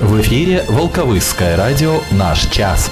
В 0.00 0.18
эфире 0.22 0.64
Волковысское 0.66 1.58
радио 1.58 2.00
«Наш 2.10 2.46
час». 2.46 2.90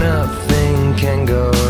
Nothing 0.00 0.94
can 0.96 1.26
go 1.26 1.69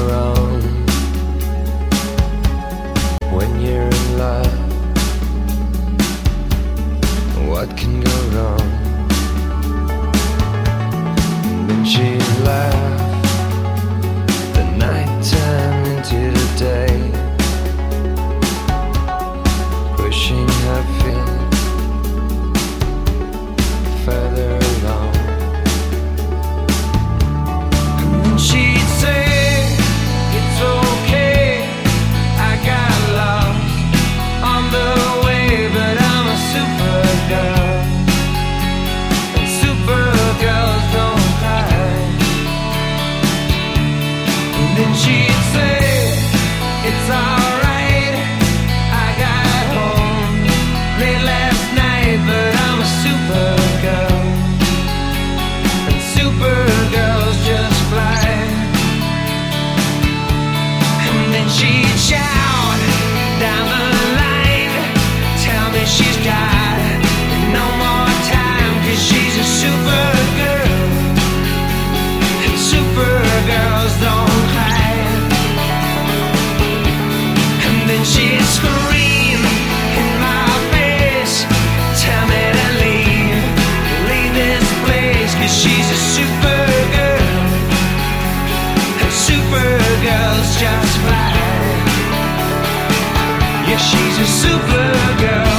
And 44.83 44.97
she'd 44.97 45.31
say, 45.53 45.70
she's 93.89 94.19
a 94.19 94.29
supergirl. 94.41 95.50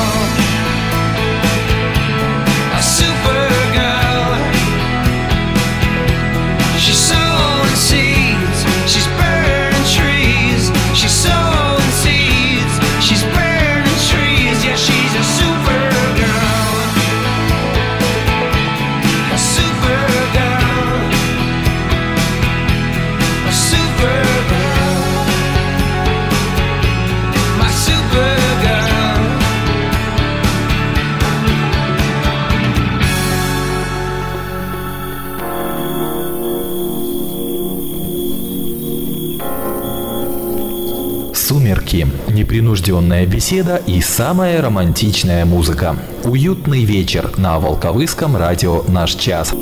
Сумерки. 41.51 42.07
Непринужденная 42.29 43.25
беседа 43.25 43.75
и 43.75 43.99
самая 43.99 44.61
романтичная 44.61 45.43
музыка. 45.43 45.97
Уютный 46.23 46.85
вечер 46.85 47.29
на 47.37 47.59
Волковыском 47.59 48.37
радио 48.37 48.83
«Наш 48.87 49.15
час». 49.15 49.53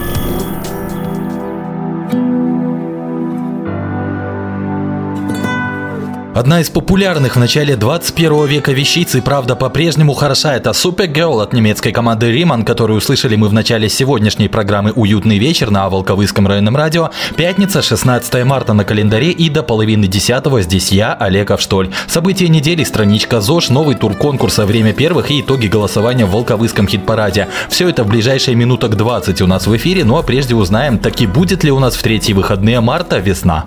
Одна 6.39 6.61
из 6.61 6.69
популярных 6.69 7.35
в 7.35 7.39
начале 7.39 7.75
21 7.75 8.45
века 8.45 8.72
вещиц 8.72 9.13
и 9.13 9.19
правда 9.19 9.57
по-прежнему 9.57 10.13
хороша. 10.13 10.55
Это 10.55 10.69
Supergirl 10.69 11.44
от 11.44 11.51
немецкой 11.51 11.91
команды 11.91 12.31
Риман, 12.31 12.63
которую 12.63 13.00
услышали 13.00 13.35
мы 13.35 13.50
в 13.50 13.53
начале 13.53 13.90
сегодняшней 13.90 14.47
программы 14.47 14.93
«Уютный 14.93 15.37
вечер» 15.37 15.69
на 15.69 15.90
Волковыском 15.90 16.47
районном 16.47 16.78
радио. 16.78 17.09
Пятница, 17.35 17.81
16 17.81 18.46
марта 18.46 18.72
на 18.72 18.85
календаре 18.85 19.31
и 19.31 19.49
до 19.49 19.64
половины 19.64 20.08
10 20.08 20.64
здесь 20.64 20.93
я, 20.93 21.14
Олег 21.14 21.52
Авштоль. 21.52 21.90
События 22.08 22.47
недели, 22.47 22.85
страничка 22.85 23.41
ЗОЖ, 23.41 23.67
новый 23.67 23.96
тур 23.96 24.16
конкурса 24.16 24.66
«Время 24.66 24.93
первых» 24.93 25.31
и 25.31 25.41
итоги 25.41 25.67
голосования 25.67 26.25
в 26.25 26.31
Волковыском 26.31 26.87
хит-параде. 26.87 27.49
Все 27.67 27.90
это 27.90 28.05
в 28.05 28.08
ближайшие 28.08 28.55
минуток 28.55 28.96
20 28.96 29.41
у 29.41 29.47
нас 29.47 29.67
в 29.67 29.75
эфире, 29.75 30.05
ну 30.05 30.16
а 30.16 30.23
прежде 30.23 30.55
узнаем, 30.55 30.99
таки 30.99 31.28
будет 31.28 31.66
ли 31.66 31.72
у 31.72 31.79
нас 31.79 31.96
в 31.96 32.02
третьи 32.02 32.31
выходные 32.31 32.79
марта 32.79 33.17
весна. 33.17 33.66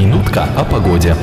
Минутка 0.00 0.48
о 0.56 0.64
погоде. 0.64 1.14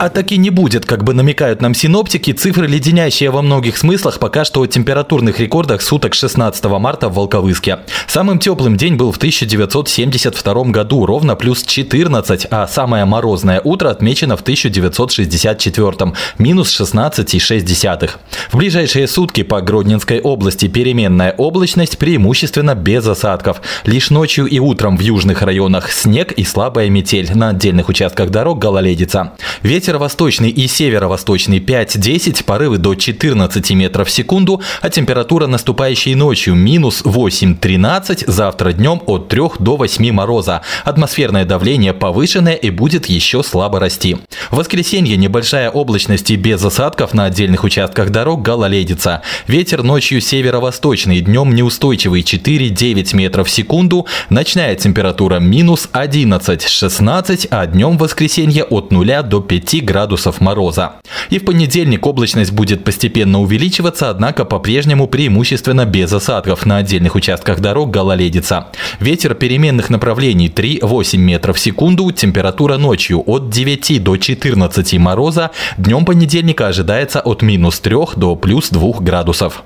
А 0.00 0.08
так 0.08 0.32
и 0.32 0.38
не 0.38 0.48
будет, 0.48 0.86
как 0.86 1.04
бы 1.04 1.12
намекают 1.12 1.60
нам 1.60 1.74
синоптики, 1.74 2.32
цифры 2.32 2.66
леденящие 2.66 3.28
во 3.30 3.42
многих 3.42 3.76
смыслах 3.76 4.18
пока 4.18 4.46
что 4.46 4.62
о 4.62 4.66
температурных 4.66 5.40
рекордах 5.40 5.82
суток 5.82 6.14
16 6.14 6.64
марта 6.64 7.10
в 7.10 7.16
Волковыске. 7.16 7.80
Самым 8.06 8.38
теплым 8.38 8.78
день 8.78 8.94
был 8.94 9.12
в 9.12 9.18
1972 9.18 10.64
году, 10.70 11.04
ровно 11.04 11.36
плюс 11.36 11.64
14, 11.64 12.46
а 12.50 12.66
самое 12.66 13.04
морозное 13.04 13.60
утро 13.62 13.90
отмечено 13.90 14.38
в 14.38 14.40
1964, 14.40 16.14
минус 16.38 16.80
16,6. 16.80 18.10
В 18.52 18.56
ближайшие 18.56 19.06
сутки 19.06 19.42
по 19.42 19.60
Гродненской 19.60 20.22
области 20.22 20.66
переменная 20.66 21.34
облачность 21.36 21.98
преимущественно 21.98 22.74
без 22.74 23.06
осадков. 23.06 23.60
Лишь 23.84 24.08
ночью 24.08 24.46
и 24.46 24.60
утром 24.60 24.96
в 24.96 25.00
южных 25.00 25.42
районах 25.42 25.92
снег 25.92 26.32
и 26.32 26.44
слабая 26.44 26.88
метель. 26.88 27.30
На 27.34 27.50
отдельных 27.50 27.90
участках 27.90 28.30
дорог 28.30 28.58
гололедица. 28.58 29.32
Ветер 29.62 29.89
восточный 29.98 30.50
и 30.50 30.66
северо-восточный 30.66 31.58
5-10, 31.58 32.44
порывы 32.44 32.78
до 32.78 32.94
14 32.94 33.70
метров 33.72 34.08
в 34.08 34.10
секунду, 34.10 34.60
а 34.80 34.90
температура 34.90 35.46
наступающей 35.46 36.14
ночью 36.14 36.54
минус 36.54 37.02
8-13, 37.02 38.24
завтра 38.26 38.72
днем 38.72 39.02
от 39.06 39.28
3 39.28 39.40
до 39.58 39.76
8 39.76 40.12
мороза. 40.12 40.62
Атмосферное 40.84 41.44
давление 41.44 41.92
повышенное 41.92 42.54
и 42.54 42.70
будет 42.70 43.06
еще 43.06 43.42
слабо 43.42 43.80
расти. 43.80 44.16
В 44.50 44.56
воскресенье 44.56 45.16
небольшая 45.16 45.70
облачность 45.70 46.30
и 46.30 46.36
без 46.36 46.64
осадков 46.64 47.14
на 47.14 47.24
отдельных 47.24 47.64
участках 47.64 48.10
дорог 48.10 48.42
гололедица. 48.42 49.22
Ветер 49.46 49.82
ночью 49.82 50.20
северо-восточный, 50.20 51.20
днем 51.20 51.54
неустойчивый 51.54 52.22
4-9 52.22 53.16
метров 53.16 53.48
в 53.48 53.50
секунду, 53.50 54.06
ночная 54.28 54.74
температура 54.76 55.38
минус 55.38 55.88
11-16, 55.92 57.48
а 57.50 57.66
днем 57.66 57.98
воскресенье 57.98 58.64
от 58.64 58.90
0 58.90 59.22
до 59.24 59.40
5 59.40 59.79
градусов 59.80 60.40
мороза. 60.40 60.92
И 61.30 61.38
в 61.38 61.44
понедельник 61.44 62.06
облачность 62.06 62.52
будет 62.52 62.84
постепенно 62.84 63.40
увеличиваться, 63.40 64.10
однако 64.10 64.44
по-прежнему 64.44 65.06
преимущественно 65.06 65.84
без 65.84 66.12
осадков. 66.12 66.66
На 66.66 66.78
отдельных 66.78 67.14
участках 67.14 67.60
дорог 67.60 67.90
гололедица. 67.90 68.68
Ветер 68.98 69.34
переменных 69.34 69.90
направлений 69.90 70.48
3-8 70.48 71.16
метров 71.16 71.56
в 71.56 71.60
секунду, 71.60 72.10
температура 72.10 72.76
ночью 72.76 73.22
от 73.26 73.50
9 73.50 74.02
до 74.02 74.16
14 74.16 74.98
мороза, 74.98 75.50
днем 75.76 76.04
понедельника 76.04 76.68
ожидается 76.68 77.20
от 77.20 77.42
минус 77.42 77.80
3 77.80 77.96
до 78.16 78.36
плюс 78.36 78.70
2 78.70 79.00
градусов. 79.00 79.64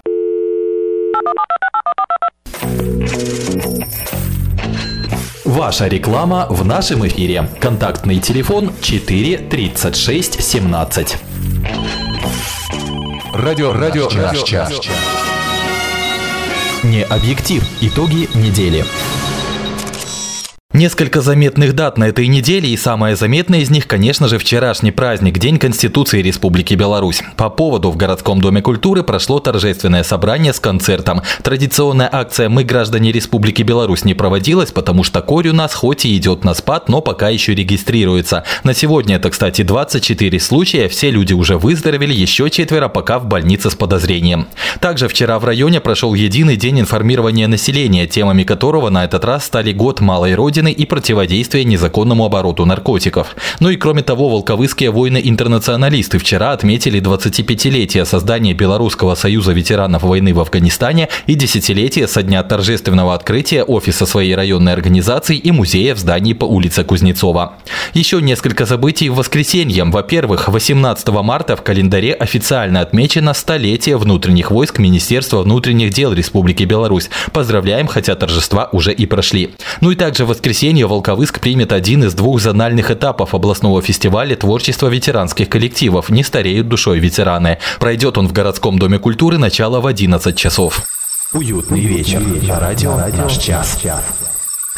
Ваша 5.45 5.89
реклама 5.89 6.47
в 6.49 6.65
нашем 6.65 7.07
эфире. 7.07 7.51
Контактный 7.61 8.19
телефон 8.19 8.73
4 8.81 9.37
36 9.37 10.43
17. 10.43 11.19
Радио, 13.35 13.73
радио, 13.75 14.09
наш 14.11 14.43
час. 14.43 14.73
Не 16.83 17.03
объектив. 17.03 17.63
Итоги 17.83 18.27
недели. 18.35 18.87
Несколько 20.85 21.23
заметных 21.23 21.75
дат 21.75 21.97
на 21.97 22.09
этой 22.09 22.27
неделе, 22.27 22.69
и 22.69 22.77
самая 22.77 23.17
заметная 23.17 23.61
из 23.61 23.71
них, 23.71 23.87
конечно 23.87 24.29
же, 24.29 24.37
вчерашний 24.37 24.91
праздник, 24.91 25.39
День 25.39 25.59
Конституции 25.59 26.21
Республики 26.21 26.75
Беларусь. 26.75 27.23
По 27.39 27.49
поводу 27.49 27.91
в 27.91 27.97
городском 27.97 28.39
доме 28.39 28.61
культуры 28.61 29.03
прошло 29.03 29.41
торжественное 29.41 30.03
собрание 30.03 30.53
с 30.53 30.61
концертом. 30.61 31.23
Традиционная 31.43 32.11
акция 32.13 32.51
«Мы 32.51 32.65
граждане 32.65 33.13
Республики 33.13 33.63
Беларусь» 33.63 34.05
не 34.05 34.13
проводилась, 34.13 34.73
потому 34.73 35.05
что 35.05 35.23
корь 35.23 35.49
у 35.49 35.55
нас 35.55 35.73
хоть 35.73 36.05
и 36.05 36.15
идет 36.19 36.45
на 36.45 36.53
спад, 36.53 36.91
но 36.91 37.01
пока 37.01 37.31
еще 37.31 37.55
регистрируется. 37.55 38.45
На 38.63 38.75
сегодня 38.75 39.17
это, 39.17 39.31
кстати, 39.31 39.63
24 39.63 40.39
случая, 40.39 40.89
все 40.91 41.11
люди 41.11 41.33
уже 41.33 41.57
выздоровели, 41.57 42.13
еще 42.13 42.51
четверо 42.51 42.89
пока 42.89 43.19
в 43.19 43.25
больнице 43.25 43.71
с 43.71 43.75
подозрением. 43.75 44.49
Также 44.81 45.09
вчера 45.09 45.39
в 45.39 45.47
районе 45.47 45.81
прошел 45.81 46.13
единый 46.13 46.57
день 46.57 46.79
информирования 46.81 47.49
населения, 47.49 48.07
темами 48.07 48.45
которого 48.45 48.91
на 48.91 49.05
этот 49.05 49.25
раз 49.25 49.47
стали 49.47 49.73
год 49.73 50.01
малой 50.01 50.35
родины 50.35 50.74
и 50.75 50.85
противодействие 50.87 51.65
незаконному 51.65 52.25
обороту 52.25 52.65
наркотиков. 52.67 53.37
Ну 53.61 53.71
и 53.71 53.77
кроме 53.77 54.03
того, 54.03 54.29
волковыские 54.29 54.91
воины-интернационалисты 54.91 56.19
вчера 56.19 56.53
отметили 56.53 57.01
25-летие 57.01 58.05
создания 58.05 58.55
Белорусского 58.55 59.15
союза 59.15 59.53
ветеранов 59.53 60.03
войны 60.03 60.35
в 60.35 60.41
Афганистане 60.41 61.09
и 61.27 61.35
десятилетие 61.35 62.09
со 62.09 62.23
дня 62.23 62.43
торжественного 62.43 63.15
открытия 63.15 63.63
офиса 63.63 64.07
своей 64.07 64.35
районной 64.35 64.73
организации 64.73 65.37
и 65.37 65.51
музея 65.51 65.95
в 65.95 65.99
здании 65.99 66.33
по 66.33 66.45
улице 66.45 66.85
Кузнецова. 66.85 67.55
Еще 67.93 68.21
несколько 68.21 68.67
событий 68.67 69.09
в 69.09 69.17
воскресенье. 69.17 69.85
Во-первых, 69.85 70.49
18 70.49 71.09
марта 71.09 71.57
в 71.57 71.63
календаре 71.63 72.13
официально 72.15 72.81
отмечено 72.81 73.35
столетие 73.35 73.97
внутренних 73.97 74.51
войск 74.51 74.79
Министерства 74.79 75.43
внутренних 75.43 75.93
дел 75.93 76.13
Республики 76.13 76.65
Беларусь. 76.65 77.11
Поздравляем, 77.33 77.87
хотя 77.87 78.15
торжества 78.15 78.69
уже 78.73 78.93
и 78.93 79.07
прошли. 79.07 79.55
Ну 79.81 79.91
и 79.91 79.95
также 79.95 80.25
воскресенье 80.25 80.54
воскресенье 80.55 80.87
Волковыск 80.87 81.41
примет 81.41 81.73
один 81.73 82.05
из 82.05 82.15
двух 82.15 82.41
зональных 82.41 82.93
этапов 82.93 83.35
областного 83.35 83.83
фестиваля 83.83 84.37
творчества 84.37 84.87
ветеранских 84.87 85.49
коллективов 85.49 86.11
«Не 86.11 86.23
стареют 86.23 86.69
душой 86.69 87.01
ветераны». 87.01 87.59
Пройдет 87.81 88.19
он 88.19 88.29
в 88.29 88.33
городском 88.33 88.79
доме 88.79 89.01
культуры 89.01 89.37
начало 89.37 89.81
в 89.81 89.87
11 89.89 90.37
часов. 90.37 90.85
Уютный 91.33 91.81
вечер. 91.81 92.23
Радио 92.49 92.97
«Наш 92.97 93.37
час». 93.39 93.81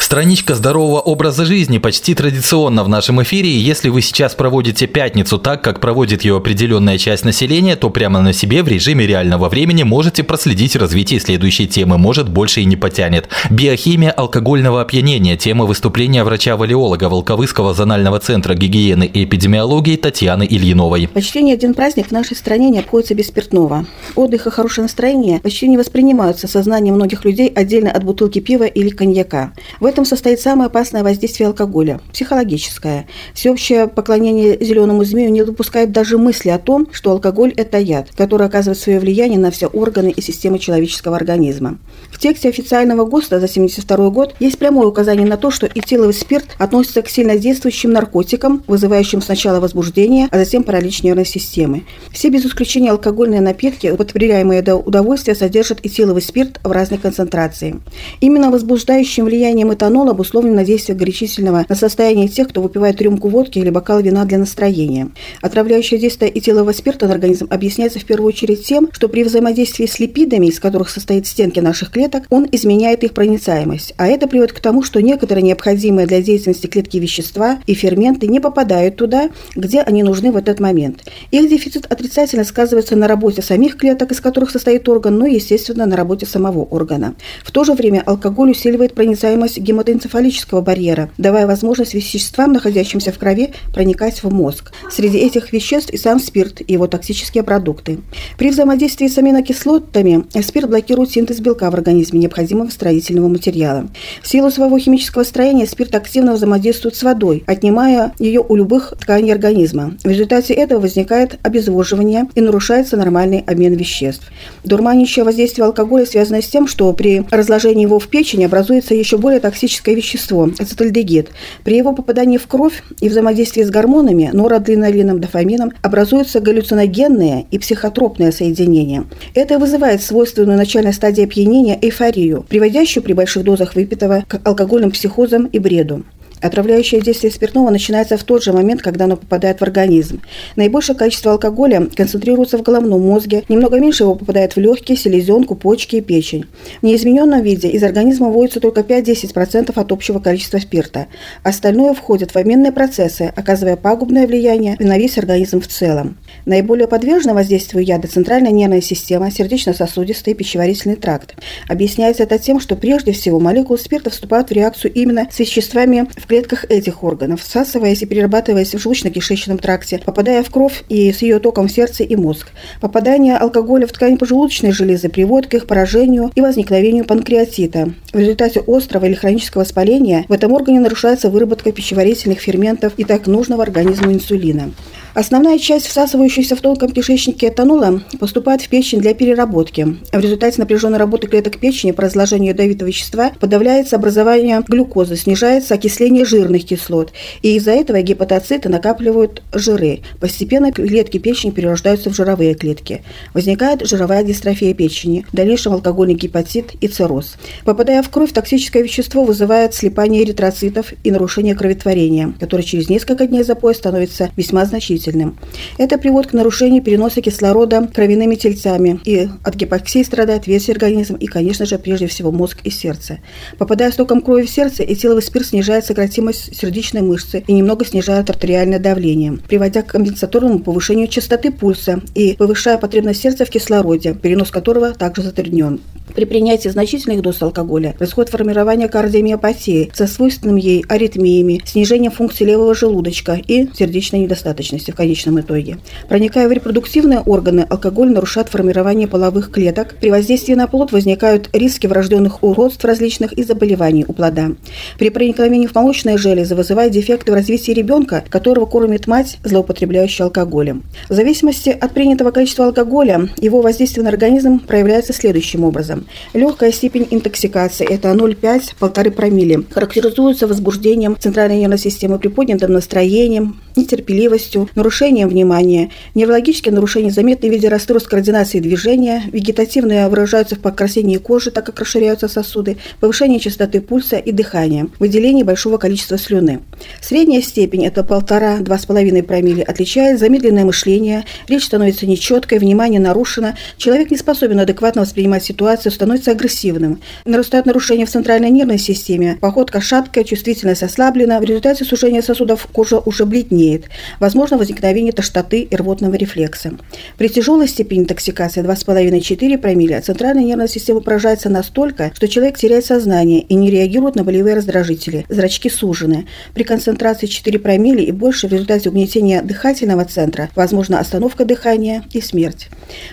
Страничка 0.07 0.55
здорового 0.55 1.01
образа 1.01 1.43
жизни 1.43 1.79
почти 1.79 2.15
традиционно 2.15 2.85
в 2.85 2.87
нашем 2.87 3.21
эфире. 3.23 3.49
И 3.49 3.57
если 3.57 3.89
вы 3.89 4.01
сейчас 4.01 4.35
проводите 4.35 4.87
пятницу 4.87 5.37
так, 5.37 5.61
как 5.61 5.81
проводит 5.81 6.23
ее 6.23 6.37
определенная 6.37 6.97
часть 6.97 7.25
населения, 7.25 7.75
то 7.75 7.89
прямо 7.89 8.21
на 8.21 8.31
себе 8.31 8.63
в 8.63 8.69
режиме 8.69 9.05
реального 9.05 9.49
времени 9.49 9.83
можете 9.83 10.23
проследить 10.23 10.77
развитие 10.77 11.19
следующей 11.19 11.67
темы. 11.67 11.97
Может, 11.97 12.29
больше 12.29 12.61
и 12.61 12.65
не 12.65 12.77
потянет. 12.77 13.27
Биохимия 13.49 14.11
алкогольного 14.11 14.79
опьянения. 14.79 15.35
Тема 15.35 15.65
выступления 15.65 16.23
врача-валиолога 16.23 17.09
Волковыского 17.09 17.73
зонального 17.73 18.21
центра 18.21 18.53
гигиены 18.53 19.03
и 19.13 19.25
эпидемиологии 19.25 19.97
Татьяны 19.97 20.47
Ильиновой. 20.49 21.09
Почти 21.09 21.43
ни 21.43 21.51
один 21.51 21.73
праздник 21.73 22.07
в 22.07 22.11
нашей 22.11 22.37
стране 22.37 22.69
не 22.69 22.79
обходится 22.79 23.13
без 23.13 23.27
спиртного. 23.27 23.85
Отдых 24.15 24.47
и 24.47 24.51
хорошее 24.51 24.83
настроение 24.83 25.41
почти 25.41 25.67
не 25.67 25.77
воспринимаются 25.77 26.47
сознанием 26.47 26.95
многих 26.95 27.25
людей 27.25 27.49
отдельно 27.49 27.91
от 27.91 28.05
бутылки 28.05 28.39
пива 28.39 28.63
или 28.63 28.87
коньяка. 28.87 29.51
В 29.81 29.85
этом 29.96 29.96
состоит 30.05 30.39
самое 30.39 30.67
опасное 30.67 31.03
воздействие 31.03 31.47
алкоголя– 31.47 32.01
психологическое. 32.13 33.07
Всеобщее 33.33 33.87
поклонение 33.87 34.57
зеленому 34.59 35.03
змею 35.03 35.31
не 35.31 35.43
допускает 35.43 35.91
даже 35.91 36.17
мысли 36.17 36.49
о 36.49 36.59
том, 36.59 36.87
что 36.91 37.11
алкоголь– 37.11 37.53
это 37.57 37.77
яд, 37.77 38.09
который 38.15 38.47
оказывает 38.47 38.79
свое 38.79 38.99
влияние 38.99 39.39
на 39.39 39.51
все 39.51 39.67
органы 39.67 40.09
и 40.09 40.21
системы 40.21 40.59
человеческого 40.59 41.15
организма. 41.15 41.77
В 42.11 42.19
тексте 42.19 42.49
официального 42.49 43.05
ГОСТа 43.05 43.39
за 43.39 43.45
1972 43.45 44.09
год 44.09 44.35
есть 44.39 44.57
прямое 44.57 44.87
указание 44.87 45.27
на 45.27 45.37
то, 45.37 45.51
что 45.51 45.67
этиловый 45.67 46.13
спирт 46.13 46.55
относится 46.57 47.01
к 47.01 47.09
сильнодействующим 47.09 47.91
наркотикам, 47.91 48.63
вызывающим 48.67 49.21
сначала 49.21 49.59
возбуждение, 49.59 50.27
а 50.31 50.37
затем 50.37 50.63
паралич 50.63 51.03
нервной 51.03 51.25
системы. 51.25 51.83
Все 52.11 52.29
без 52.29 52.45
исключения 52.45 52.91
алкогольные 52.91 53.41
напитки, 53.41 53.87
употребляемые 53.87 54.61
до 54.61 54.75
удовольствия, 54.75 55.35
содержат 55.35 55.85
этиловый 55.85 56.21
спирт 56.21 56.59
в 56.63 56.71
разной 56.71 56.99
концентрации. 56.99 57.79
Именно 58.19 58.51
возбуждающим 58.51 59.25
влиянием 59.25 59.71
этанол 59.87 60.09
обусловлено 60.09 60.63
действие 60.63 60.97
горячительного 60.97 61.65
на 61.67 61.75
состояние 61.75 62.27
тех, 62.27 62.49
кто 62.49 62.61
выпивает 62.61 63.01
рюмку 63.01 63.29
водки 63.29 63.59
или 63.59 63.69
бокал 63.69 64.01
вина 64.01 64.25
для 64.25 64.37
настроения. 64.37 65.09
Отравляющее 65.41 65.97
действие 65.97 66.29
этилового 66.37 66.73
спирта 66.73 67.07
на 67.07 67.13
организм 67.13 67.47
объясняется 67.49 67.99
в 67.99 68.05
первую 68.05 68.27
очередь 68.27 68.65
тем, 68.65 68.89
что 68.91 69.07
при 69.07 69.23
взаимодействии 69.23 69.85
с 69.85 69.99
липидами, 69.99 70.47
из 70.47 70.59
которых 70.59 70.89
состоят 70.89 71.25
стенки 71.25 71.61
наших 71.61 71.91
клеток, 71.91 72.23
он 72.29 72.47
изменяет 72.51 73.03
их 73.03 73.13
проницаемость. 73.13 73.93
А 73.97 74.07
это 74.07 74.27
приводит 74.27 74.53
к 74.53 74.59
тому, 74.59 74.83
что 74.83 75.01
некоторые 75.01 75.43
необходимые 75.43 76.05
для 76.05 76.21
деятельности 76.21 76.67
клетки 76.67 76.97
вещества 76.97 77.59
и 77.65 77.73
ферменты 77.73 78.27
не 78.27 78.41
попадают 78.41 78.97
туда, 78.97 79.29
где 79.55 79.81
они 79.81 80.03
нужны 80.03 80.31
в 80.31 80.37
этот 80.37 80.59
момент. 80.59 81.05
Их 81.31 81.49
дефицит 81.49 81.85
отрицательно 81.89 82.43
сказывается 82.43 82.97
на 82.97 83.07
работе 83.07 83.41
самих 83.41 83.77
клеток, 83.77 84.11
из 84.11 84.19
которых 84.19 84.51
состоит 84.51 84.89
орган, 84.89 85.17
но 85.17 85.25
естественно, 85.25 85.85
на 85.85 85.95
работе 85.95 86.25
самого 86.25 86.63
органа. 86.63 87.15
В 87.43 87.51
то 87.51 87.63
же 87.63 87.73
время 87.73 88.03
алкоголь 88.05 88.51
усиливает 88.51 88.93
проницаемость 88.93 89.59
гематоэнцефалического 89.77 90.61
барьера, 90.61 91.09
давая 91.17 91.45
возможность 91.45 91.93
веществам, 91.93 92.53
находящимся 92.53 93.11
в 93.11 93.19
крови, 93.19 93.53
проникать 93.73 94.23
в 94.23 94.33
мозг. 94.33 94.71
Среди 94.91 95.19
этих 95.19 95.53
веществ 95.53 95.91
и 95.91 95.97
сам 95.97 96.19
спирт, 96.19 96.61
и 96.65 96.73
его 96.73 96.87
токсические 96.87 97.43
продукты. 97.43 97.99
При 98.37 98.49
взаимодействии 98.49 99.07
с 99.07 99.17
аминокислотами 99.17 100.25
спирт 100.41 100.69
блокирует 100.69 101.11
синтез 101.11 101.39
белка 101.39 101.69
в 101.69 101.75
организме, 101.75 102.19
необходимого 102.19 102.69
строительного 102.69 103.27
материала. 103.27 103.87
В 104.23 104.27
силу 104.27 104.49
своего 104.49 104.79
химического 104.79 105.23
строения 105.23 105.67
спирт 105.67 105.93
активно 105.93 106.33
взаимодействует 106.33 106.95
с 106.95 107.03
водой, 107.03 107.43
отнимая 107.45 108.13
ее 108.19 108.43
у 108.47 108.55
любых 108.55 108.93
тканей 108.99 109.33
организма. 109.33 109.95
В 110.03 110.09
результате 110.09 110.53
этого 110.53 110.79
возникает 110.79 111.39
обезвоживание 111.43 112.27
и 112.35 112.41
нарушается 112.41 112.97
нормальный 112.97 113.43
обмен 113.45 113.73
веществ. 113.73 114.25
Дурманящее 114.63 115.23
воздействие 115.23 115.65
алкоголя 115.65 116.05
связано 116.05 116.41
с 116.41 116.47
тем, 116.47 116.67
что 116.67 116.91
при 116.93 117.23
разложении 117.29 117.83
его 117.83 117.99
в 117.99 118.07
печени 118.07 118.45
образуется 118.45 118.95
еще 118.95 119.17
более 119.17 119.39
токсичный 119.39 119.66
токсическое 119.67 119.95
вещество– 119.95 120.49
ацетальдегид. 120.59 121.29
При 121.63 121.77
его 121.77 121.93
попадании 121.93 122.37
в 122.37 122.47
кровь 122.47 122.83
и 123.01 123.09
взаимодействии 123.09 123.63
с 123.63 123.69
гормонами, 123.69 124.29
норадреналином, 124.31 125.19
дофамином, 125.19 125.71
образуются 125.81 126.39
галлюциногенные 126.39 127.45
и 127.51 127.59
психотропные 127.59 128.31
соединения. 128.31 129.03
Это 129.35 129.59
вызывает 129.59 130.01
свойственную 130.01 130.57
начальной 130.57 130.93
стадии 130.93 131.23
опьянения 131.23 131.77
эйфорию, 131.81 132.45
приводящую 132.47 133.03
при 133.03 133.13
больших 133.13 133.43
дозах 133.43 133.75
выпитого 133.75 134.23
к 134.27 134.39
алкогольным 134.43 134.91
психозам 134.91 135.45
и 135.47 135.59
бреду. 135.59 136.03
Отравляющее 136.41 137.01
действие 137.01 137.31
спиртного 137.31 137.69
начинается 137.69 138.17
в 138.17 138.23
тот 138.23 138.43
же 138.43 138.53
момент, 138.53 138.81
когда 138.81 139.05
оно 139.05 139.17
попадает 139.17 139.59
в 139.59 139.63
организм. 139.63 140.21
Наибольшее 140.55 140.95
количество 140.95 141.31
алкоголя 141.31 141.87
концентрируется 141.95 142.57
в 142.57 142.61
головном 142.61 143.01
мозге, 143.01 143.43
немного 143.49 143.79
меньше 143.79 144.03
его 144.03 144.15
попадает 144.15 144.55
в 144.55 144.59
легкие, 144.59 144.97
селезенку, 144.97 145.55
почки 145.55 145.97
и 145.97 146.01
печень. 146.01 146.45
В 146.81 146.85
неизмененном 146.85 147.41
виде 147.41 147.67
из 147.69 147.83
организма 147.83 148.27
выводится 148.27 148.59
только 148.59 148.81
5-10% 148.81 149.71
от 149.73 149.91
общего 149.91 150.19
количества 150.19 150.59
спирта. 150.59 151.07
Остальное 151.43 151.93
входит 151.93 152.31
в 152.31 152.35
обменные 152.37 152.71
процессы, 152.71 153.31
оказывая 153.35 153.75
пагубное 153.75 154.27
влияние 154.27 154.75
на 154.79 154.97
весь 154.97 155.17
организм 155.17 155.61
в 155.61 155.67
целом. 155.67 156.17
Наиболее 156.45 156.87
подвержены 156.87 157.33
воздействию 157.33 157.83
яда 157.83 158.07
центральная 158.07 158.51
нервная 158.51 158.81
система, 158.81 159.31
сердечно-сосудистый 159.31 160.33
и 160.33 160.35
пищеварительный 160.35 160.95
тракт. 160.95 161.35
Объясняется 161.67 162.23
это 162.23 162.37
тем, 162.37 162.59
что 162.59 162.75
прежде 162.75 163.11
всего 163.11 163.39
молекулы 163.39 163.79
спирта 163.79 164.09
вступают 164.09 164.49
в 164.49 164.53
реакцию 164.53 164.93
именно 164.93 165.27
с 165.31 165.39
веществами 165.39 166.07
в 166.15 166.26
клетках 166.27 166.65
этих 166.69 167.03
органов, 167.03 167.41
всасываясь 167.41 168.01
и 168.01 168.05
перерабатываясь 168.05 168.73
в 168.73 168.77
желудочно-кишечном 168.77 169.57
тракте, 169.57 169.99
попадая 170.05 170.43
в 170.43 170.49
кровь 170.49 170.83
и 170.89 171.11
с 171.11 171.21
ее 171.21 171.39
током 171.39 171.67
в 171.67 171.71
сердце 171.71 172.03
и 172.03 172.15
мозг. 172.15 172.49
Попадание 172.81 173.37
алкоголя 173.37 173.87
в 173.87 173.91
ткань 173.91 174.17
поджелудочной 174.17 174.71
железы 174.71 175.09
приводит 175.09 175.49
к 175.49 175.53
их 175.55 175.67
поражению 175.67 176.31
и 176.35 176.41
возникновению 176.41 177.05
панкреатита. 177.05 177.93
В 178.13 178.19
результате 178.19 178.61
острого 178.65 179.05
или 179.05 179.13
хронического 179.13 179.61
воспаления 179.61 180.25
в 180.27 180.33
этом 180.33 180.51
органе 180.51 180.79
нарушается 180.79 181.29
выработка 181.29 181.71
пищеварительных 181.71 182.39
ферментов 182.39 182.93
и 182.97 183.03
так 183.03 183.27
нужного 183.27 183.63
организму 183.63 184.11
инсулина. 184.11 184.71
Основная 185.17 185.57
часть 185.57 185.87
всасывающейся 185.87 186.55
в 186.55 186.61
тонком 186.61 186.91
кишечнике 186.91 187.47
этанола 187.47 188.03
поступает 188.19 188.61
в 188.61 188.69
печень 188.69 188.99
для 188.99 189.15
переработки. 189.15 189.97
В 190.13 190.19
результате 190.19 190.61
напряженной 190.61 190.99
работы 190.99 191.27
клеток 191.27 191.57
печени 191.57 191.91
по 191.91 192.03
разложению 192.03 192.49
ядовитого 192.49 192.87
вещества 192.87 193.31
подавляется 193.39 193.95
образование 193.95 194.63
глюкозы, 194.67 195.15
снижается 195.15 195.73
окисление 195.73 196.16
жирных 196.25 196.65
кислот, 196.65 197.11
и 197.41 197.55
из-за 197.55 197.71
этого 197.71 198.01
гепатоциты 198.01 198.69
накапливают 198.69 199.43
жиры. 199.53 200.01
Постепенно 200.19 200.71
клетки 200.71 201.17
печени 201.17 201.51
перерождаются 201.51 202.09
в 202.09 202.15
жировые 202.15 202.53
клетки. 202.53 203.03
Возникает 203.33 203.85
жировая 203.85 204.23
дистрофия 204.23 204.73
печени, 204.73 205.25
в 205.31 205.35
дальнейшем 205.35 205.73
алкогольный 205.73 206.15
гепатит 206.15 206.73
и 206.81 206.87
цирроз. 206.87 207.37
Попадая 207.65 208.01
в 208.01 208.09
кровь, 208.09 208.31
токсическое 208.31 208.83
вещество 208.83 209.23
вызывает 209.23 209.73
слипание 209.73 210.23
эритроцитов 210.23 210.93
и 211.03 211.11
нарушение 211.11 211.55
кроветворения, 211.55 212.33
которое 212.39 212.63
через 212.63 212.89
несколько 212.89 213.27
дней 213.27 213.43
запоя 213.43 213.73
становится 213.73 214.31
весьма 214.35 214.65
значительным. 214.65 215.37
Это 215.77 215.97
приводит 215.97 216.31
к 216.31 216.33
нарушению 216.33 216.83
переноса 216.83 217.21
кислорода 217.21 217.87
кровяными 217.93 218.35
тельцами, 218.35 218.99
и 219.05 219.27
от 219.43 219.55
гипоксии 219.55 220.03
страдает 220.03 220.47
весь 220.47 220.69
организм 220.69 221.15
и, 221.15 221.25
конечно 221.25 221.65
же, 221.65 221.77
прежде 221.77 222.07
всего 222.07 222.31
мозг 222.31 222.59
и 222.63 222.69
сердце. 222.69 223.19
Попадая 223.57 223.91
с 223.91 223.95
током 223.95 224.21
крови 224.21 224.45
в 224.45 224.49
сердце, 224.49 224.83
этиловый 224.83 225.23
спирт 225.23 225.47
снижает 225.47 225.85
сократимость 226.07 226.55
сердечной 226.55 227.01
мышцы 227.01 227.43
и 227.45 227.51
немного 227.51 227.85
снижает 227.85 228.29
артериальное 228.29 228.79
давление, 228.79 229.37
приводя 229.47 229.81
к 229.81 229.87
компенсаторному 229.87 230.59
повышению 230.59 231.07
частоты 231.07 231.51
пульса 231.51 232.01
и 232.15 232.35
повышая 232.37 232.77
потребность 232.77 233.21
сердца 233.21 233.45
в 233.45 233.49
кислороде, 233.49 234.13
перенос 234.13 234.49
которого 234.49 234.93
также 234.93 235.21
затруднен. 235.21 235.81
При 236.15 236.25
принятии 236.25 236.69
значительных 236.69 237.21
доз 237.21 237.41
алкоголя 237.41 237.93
происходит 237.97 238.31
формирование 238.31 238.87
кардиомиопатии 238.87 239.91
со 239.93 240.07
свойственным 240.07 240.55
ей 240.55 240.83
аритмиями, 240.87 241.61
снижением 241.65 242.11
функции 242.11 242.45
левого 242.45 242.73
желудочка 242.73 243.33
и 243.33 243.67
сердечной 243.75 244.21
недостаточности 244.21 244.91
в 244.91 244.95
конечном 244.95 245.39
итоге. 245.41 245.77
Проникая 246.07 246.47
в 246.47 246.51
репродуктивные 246.51 247.19
органы, 247.19 247.67
алкоголь 247.69 248.09
нарушает 248.09 248.49
формирование 248.49 249.07
половых 249.07 249.51
клеток. 249.51 249.95
При 249.99 250.09
воздействии 250.09 250.53
на 250.53 250.67
плод 250.67 250.91
возникают 250.91 251.49
риски 251.53 251.85
врожденных 251.85 252.41
уродств 252.41 252.83
различных 252.83 253.33
и 253.33 253.43
заболеваний 253.43 254.05
у 254.07 254.13
плода. 254.13 254.53
При 254.97 255.09
проникновении 255.09 255.67
в 255.67 255.73
молочные 255.97 256.17
железы 256.17 256.53
вызывает 256.53 256.91
дефекты 256.91 257.31
в 257.31 257.35
развитии 257.35 257.71
ребенка, 257.71 258.23
которого 258.29 258.67
кормит 258.67 259.07
мать, 259.07 259.39
злоупотребляющая 259.43 260.25
алкоголем. 260.25 260.83
В 261.09 261.13
зависимости 261.13 261.69
от 261.69 261.91
принятого 261.93 262.29
количества 262.29 262.67
алкоголя, 262.67 263.29
его 263.37 263.61
воздействие 263.61 264.03
на 264.03 264.09
организм 264.09 264.59
проявляется 264.59 265.13
следующим 265.13 265.63
образом. 265.63 266.05
Легкая 266.33 266.71
степень 266.71 267.07
интоксикации– 267.09 267.87
это 267.89 268.09
0,5-1,5 268.09 269.11
промилле. 269.11 269.63
Характеризуется 269.71 270.45
возбуждением 270.45 271.17
центральной 271.19 271.59
нервной 271.59 271.79
системы, 271.79 272.19
приподнятым 272.19 272.73
настроением, 272.73 273.59
нетерпеливостью, 273.75 274.69
нарушением 274.75 275.29
внимания. 275.29 275.89
Неврологические 276.13 276.73
нарушения 276.73 277.09
заметны 277.11 277.49
в 277.49 277.51
виде 277.51 277.69
расстройств 277.69 278.09
координации 278.09 278.59
движения, 278.59 279.23
вегетативные 279.31 280.07
выражаются 280.09 280.55
в 280.55 280.59
покраснении 280.59 281.17
кожи, 281.17 281.49
так 281.49 281.65
как 281.65 281.79
расширяются 281.79 282.27
сосуды, 282.27 282.77
повышении 282.99 283.39
частоты 283.39 283.81
пульса 283.81 284.17
и 284.17 284.31
дыхания, 284.31 284.87
выделении 284.99 285.43
большого 285.43 285.77
количества 285.77 285.86
слюны. 285.95 286.59
Средняя 287.01 287.41
степень– 287.41 287.85
это 287.87 288.01
1,5-2,5 288.01 289.23
промилле, 289.23 289.63
отличает 289.63 290.19
замедленное 290.19 290.65
мышление, 290.65 291.25
речь 291.47 291.65
становится 291.65 292.05
нечеткой, 292.05 292.59
внимание 292.59 292.99
нарушено, 292.99 293.55
человек 293.77 294.11
не 294.11 294.17
способен 294.17 294.59
адекватно 294.59 295.01
воспринимать 295.01 295.43
ситуацию, 295.43 295.91
становится 295.91 296.31
агрессивным. 296.31 296.99
Нарастают 297.25 297.65
нарушения 297.65 298.05
в 298.05 298.09
центральной 298.09 298.49
нервной 298.49 298.77
системе, 298.77 299.37
походка 299.39 299.81
шаткая, 299.81 300.23
чувствительность 300.23 300.83
ослаблена, 300.83 301.39
в 301.39 301.43
результате 301.43 301.85
сужения 301.85 302.21
сосудов 302.21 302.67
кожа 302.71 302.99
уже 302.99 303.25
бледнеет, 303.25 303.85
возможно 304.19 304.57
возникновение 304.57 305.13
тошноты 305.13 305.61
и 305.61 305.75
рвотного 305.75 306.15
рефлекса. 306.15 306.73
При 307.17 307.29
тяжелой 307.29 307.67
степени 307.67 307.99
интоксикации 307.99 308.63
2,5-4 308.63 309.57
промилле 309.57 310.01
центральная 310.01 310.43
нервная 310.43 310.67
система 310.67 311.01
поражается 311.01 311.49
настолько, 311.49 312.11
что 312.15 312.27
человек 312.27 312.57
теряет 312.57 312.85
сознание 312.85 313.41
и 313.41 313.55
не 313.55 313.69
реагирует 313.69 314.15
на 314.15 314.23
болевые 314.23 314.55
раздражители, 314.55 315.25
зрачки 315.29 315.69
сужены. 315.77 316.25
При 316.53 316.63
концентрации 316.63 317.27
4 317.27 317.59
промилле 317.59 318.03
и 318.03 318.11
больше 318.11 318.47
в 318.47 318.51
результате 318.51 318.89
угнетения 318.89 319.41
дыхательного 319.41 320.03
центра 320.03 320.49
возможна 320.53 320.99
остановка 320.99 321.45
дыхания 321.45 322.03
и 322.11 322.19
смерть. 322.19 322.67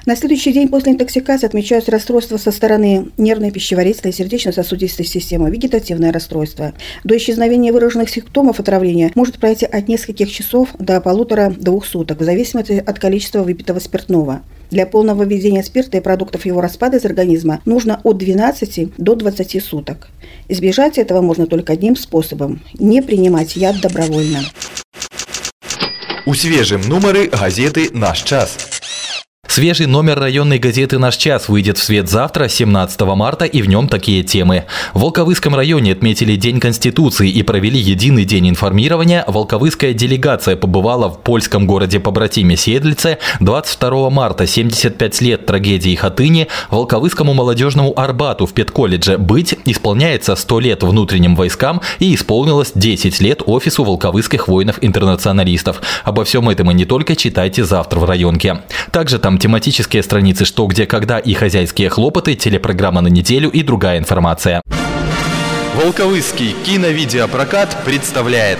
На 0.06 0.16
следующий 0.16 0.52
день 0.52 0.68
после 0.68 0.92
интоксикации 0.92 1.46
отмечаются 1.46 1.92
расстройства 1.92 2.36
состояния 2.36 2.64
стороны 2.64 3.10
нервной, 3.18 3.50
пищеварительной, 3.50 4.14
сердечно-сосудистой 4.14 5.04
системы, 5.04 5.50
вегетативное 5.50 6.12
расстройство. 6.12 6.72
До 7.04 7.14
исчезновения 7.14 7.74
выраженных 7.74 8.08
симптомов 8.08 8.58
отравления 8.58 9.12
может 9.14 9.38
пройти 9.38 9.66
от 9.66 9.86
нескольких 9.86 10.32
часов 10.32 10.70
до 10.78 10.98
полутора-двух 11.02 11.84
суток, 11.84 12.20
в 12.20 12.24
зависимости 12.24 12.82
от 12.84 12.98
количества 12.98 13.42
выпитого 13.42 13.80
спиртного. 13.80 14.40
Для 14.74 14.86
полного 14.86 15.22
введения 15.22 15.62
спирта 15.62 15.98
и 15.98 16.00
продуктов 16.00 16.46
его 16.46 16.60
распада 16.60 16.96
из 16.96 17.04
организма 17.04 17.60
нужно 17.64 18.00
от 18.02 18.18
12 18.18 18.96
до 18.98 19.14
20 19.14 19.62
суток. 19.62 20.08
Избежать 20.48 20.98
этого 20.98 21.20
можно 21.20 21.46
только 21.46 21.74
одним 21.74 21.94
способом– 21.94 22.60
не 22.80 23.00
принимать 23.00 23.54
яд 23.54 23.80
добровольно. 23.80 24.40
У 26.26 26.34
свежем 26.34 26.80
номеры 26.88 27.28
газеты 27.28 27.90
«Наш 27.92 28.24
час». 28.24 28.73
Свежий 29.54 29.86
номер 29.86 30.18
районной 30.18 30.58
газеты 30.58 30.98
«Наш 30.98 31.16
час» 31.16 31.48
выйдет 31.48 31.78
в 31.78 31.82
свет 31.84 32.10
завтра, 32.10 32.48
17 32.48 33.00
марта, 33.02 33.44
и 33.44 33.62
в 33.62 33.68
нем 33.68 33.86
такие 33.86 34.24
темы. 34.24 34.64
В 34.94 34.98
Волковыском 35.02 35.54
районе 35.54 35.92
отметили 35.92 36.34
День 36.34 36.58
Конституции 36.58 37.30
и 37.30 37.40
провели 37.44 37.78
единый 37.78 38.24
день 38.24 38.48
информирования. 38.48 39.22
Волковыская 39.28 39.92
делегация 39.92 40.56
побывала 40.56 41.08
в 41.08 41.20
польском 41.20 41.68
городе 41.68 42.00
побратиме 42.00 42.56
Седлице. 42.56 43.18
22 43.38 44.10
марта, 44.10 44.44
75 44.48 45.20
лет 45.20 45.46
трагедии 45.46 45.94
Хатыни, 45.94 46.48
Волковыскому 46.70 47.32
молодежному 47.32 47.96
Арбату 47.96 48.46
в 48.46 48.54
педколледже 48.54 49.18
«Быть» 49.18 49.56
исполняется 49.66 50.34
100 50.34 50.58
лет 50.58 50.82
внутренним 50.82 51.36
войскам 51.36 51.80
и 52.00 52.12
исполнилось 52.16 52.72
10 52.74 53.20
лет 53.20 53.40
офису 53.46 53.84
волковыских 53.84 54.48
воинов-интернационалистов. 54.48 55.80
Обо 56.02 56.24
всем 56.24 56.48
этом 56.48 56.72
и 56.72 56.74
не 56.74 56.86
только 56.86 57.14
читайте 57.14 57.62
завтра 57.64 58.00
в 58.00 58.04
районке. 58.04 58.62
Также 58.90 59.20
там 59.20 59.38
тематические 59.44 60.02
страницы 60.02 60.46
«Что, 60.46 60.66
где, 60.66 60.86
когда» 60.86 61.18
и 61.18 61.34
«Хозяйские 61.34 61.90
хлопоты», 61.90 62.34
телепрограмма 62.34 63.02
на 63.02 63.08
неделю 63.08 63.50
и 63.50 63.62
другая 63.62 63.98
информация. 63.98 64.62
Волковыский 65.74 66.56
киновидеопрокат 66.64 67.76
представляет 67.84 68.58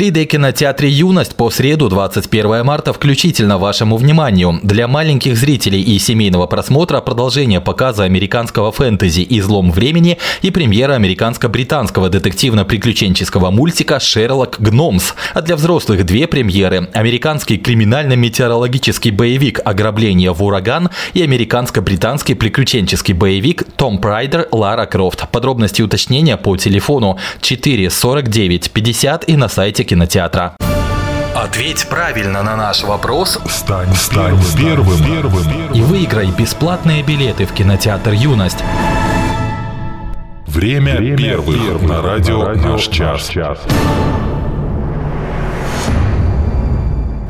В 0.00 0.02
3D-кинотеатре 0.02 0.88
«Юность» 0.88 1.34
по 1.36 1.50
среду 1.50 1.90
21 1.90 2.64
марта 2.64 2.94
включительно 2.94 3.58
вашему 3.58 3.98
вниманию. 3.98 4.58
Для 4.62 4.88
маленьких 4.88 5.36
зрителей 5.36 5.82
и 5.82 5.98
семейного 5.98 6.46
просмотра 6.46 7.02
продолжение 7.02 7.60
показа 7.60 8.04
американского 8.04 8.72
фэнтези 8.72 9.26
«Излом 9.28 9.70
времени» 9.70 10.16
и 10.40 10.50
премьера 10.50 10.94
американско-британского 10.94 12.08
детективно-приключенческого 12.08 13.50
мультика 13.50 14.00
«Шерлок 14.00 14.56
Гномс». 14.58 15.12
А 15.34 15.42
для 15.42 15.54
взрослых 15.54 16.06
две 16.06 16.26
премьеры– 16.26 16.88
американский 16.94 17.58
криминально-метеорологический 17.58 19.10
боевик 19.10 19.60
«Ограбление 19.62 20.32
в 20.32 20.42
ураган» 20.42 20.88
и 21.12 21.20
американско-британский 21.20 22.32
приключенческий 22.32 23.12
боевик 23.12 23.64
«Том 23.76 23.98
Прайдер. 23.98 24.48
Лара 24.50 24.86
Крофт». 24.86 25.28
Подробности 25.30 25.82
уточнения 25.82 26.38
по 26.38 26.56
телефону 26.56 27.18
4 27.42 27.90
49 27.90 28.70
50 28.70 29.28
и 29.28 29.36
на 29.36 29.50
сайте 29.50 29.89
кинотеатра. 29.90 30.54
Ответь 31.34 31.88
правильно 31.88 32.44
на 32.44 32.54
наш 32.54 32.84
вопрос 32.84 33.40
Стань, 33.48 33.92
стань 33.94 34.38
первым, 34.56 35.04
первым. 35.04 35.72
и 35.72 35.82
выиграй 35.82 36.28
бесплатные 36.30 37.02
билеты 37.02 37.44
в 37.44 37.52
кинотеатр 37.52 38.12
«Юность». 38.12 38.62
Время, 40.46 40.96
Время 40.96 41.16
первых, 41.16 41.56
первых 41.60 41.82
на 41.82 42.02
радио, 42.02 42.38
на 42.38 42.44
радио 42.50 42.68
наш 42.70 42.86
час. 42.86 43.28
час. 43.30 43.58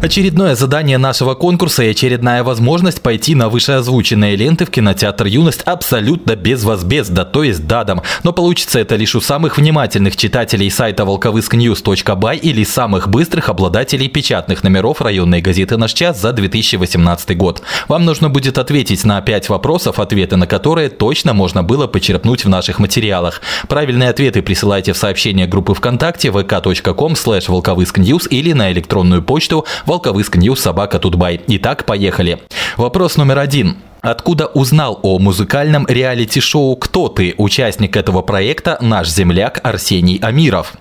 Очередное 0.02 0.54
задание 0.54 0.96
нашего 0.96 1.34
конкурса 1.34 1.82
и 1.82 1.90
очередная 1.90 2.42
возможность 2.42 3.02
пойти 3.02 3.34
на 3.34 3.50
вышеозвученные 3.50 4.34
ленты 4.34 4.64
в 4.64 4.70
кинотеатр 4.70 5.26
«Юность» 5.26 5.60
абсолютно 5.66 6.36
безвозмездно, 6.36 7.26
то 7.26 7.42
есть 7.42 7.66
дадом. 7.66 8.00
Но 8.22 8.32
получится 8.32 8.78
это 8.78 8.96
лишь 8.96 9.14
у 9.14 9.20
самых 9.20 9.58
внимательных 9.58 10.16
читателей 10.16 10.70
сайта 10.70 11.04
волковыскньюз.бай 11.04 12.38
или 12.38 12.64
самых 12.64 13.08
быстрых 13.08 13.50
обладателей 13.50 14.08
печатных 14.08 14.64
номеров 14.64 15.02
районной 15.02 15.42
газеты 15.42 15.76
«Наш 15.76 15.92
час» 15.92 16.18
за 16.18 16.32
2018 16.32 17.36
год. 17.36 17.60
Вам 17.86 18.06
нужно 18.06 18.30
будет 18.30 18.56
ответить 18.56 19.04
на 19.04 19.20
5 19.20 19.50
вопросов, 19.50 19.98
ответы 19.98 20.36
на 20.36 20.46
которые 20.46 20.88
точно 20.88 21.34
можно 21.34 21.62
было 21.62 21.86
почерпнуть 21.88 22.46
в 22.46 22.48
наших 22.48 22.78
материалах. 22.78 23.42
Правильные 23.68 24.08
ответы 24.08 24.40
присылайте 24.40 24.94
в 24.94 24.96
сообщение 24.96 25.46
группы 25.46 25.74
ВКонтакте 25.74 26.28
vk.com 26.28 27.12
slash 27.12 28.28
или 28.30 28.52
на 28.54 28.72
электронную 28.72 29.22
почту 29.22 29.66
волковыскньюз 29.90 30.60
собака 30.60 31.00
тутбай. 31.00 31.40
Итак, 31.48 31.84
поехали. 31.84 32.38
Вопрос 32.76 33.16
номер 33.16 33.40
один. 33.40 33.76
Откуда 34.02 34.46
узнал 34.46 35.00
о 35.02 35.18
музыкальном 35.18 35.84
реалити-шоу 35.88 36.76
«Кто 36.76 37.08
ты?» 37.08 37.34
участник 37.36 37.96
этого 37.96 38.22
проекта 38.22 38.78
наш 38.80 39.08
земляк 39.08 39.58
Арсений 39.64 40.20
Амиров? 40.22 40.74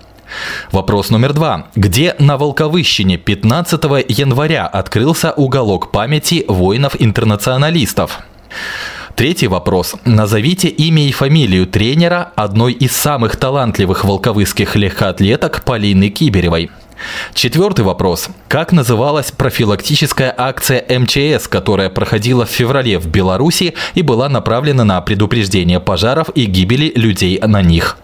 Вопрос 0.70 1.10
номер 1.10 1.32
два. 1.32 1.66
Где 1.74 2.14
на 2.20 2.38
Волковыщине 2.38 3.16
15 3.18 3.82
января 4.08 4.68
открылся 4.68 5.32
уголок 5.32 5.90
памяти 5.90 6.44
воинов-интернационалистов? 6.46 8.20
Третий 9.16 9.48
вопрос. 9.48 9.96
Назовите 10.04 10.68
имя 10.68 11.02
и 11.08 11.10
фамилию 11.10 11.66
тренера 11.66 12.32
одной 12.36 12.72
из 12.74 12.92
самых 12.92 13.36
талантливых 13.36 14.04
волковыских 14.04 14.76
легкоатлеток 14.76 15.64
Полины 15.64 16.10
Киберевой. 16.10 16.70
Четвертый 17.34 17.84
вопрос. 17.84 18.28
Как 18.48 18.72
называлась 18.72 19.30
профилактическая 19.30 20.34
акция 20.36 20.84
МЧС, 20.88 21.48
которая 21.48 21.90
проходила 21.90 22.44
в 22.44 22.50
феврале 22.50 22.98
в 22.98 23.06
Беларуси 23.06 23.74
и 23.94 24.02
была 24.02 24.28
направлена 24.28 24.84
на 24.84 25.00
предупреждение 25.00 25.80
пожаров 25.80 26.28
и 26.34 26.44
гибели 26.44 26.92
людей 26.94 27.40
на 27.40 27.62
них? 27.62 27.96